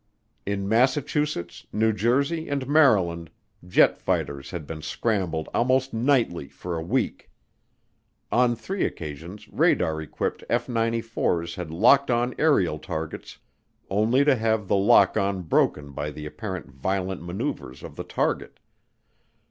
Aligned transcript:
In 0.47 0.67
Massachusetts, 0.67 1.67
New 1.71 1.93
Jersey, 1.93 2.49
and 2.49 2.67
Maryland 2.67 3.29
jet 3.63 3.99
fighters 4.01 4.49
had 4.49 4.65
been 4.65 4.81
scrambled 4.81 5.47
almost 5.53 5.93
nightly 5.93 6.47
for 6.47 6.75
a 6.75 6.81
week. 6.81 7.29
On 8.31 8.55
three 8.55 8.83
occasions 8.83 9.47
radar 9.49 10.01
equipped 10.01 10.43
F 10.49 10.65
94's 10.65 11.53
had 11.53 11.69
locked 11.69 12.09
on 12.09 12.33
aerial 12.39 12.79
targets 12.79 13.37
only 13.91 14.25
to 14.25 14.35
have 14.35 14.67
the 14.67 14.75
lock 14.75 15.17
on 15.17 15.43
broken 15.43 15.91
by 15.91 16.09
the 16.09 16.25
apparent 16.25 16.71
violent 16.71 17.21
maneuvers 17.23 17.83
of 17.83 17.95
the 17.95 18.03
target. 18.03 18.59